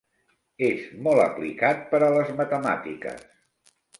[0.67, 3.23] És molt aplicat per a les matemàtiques.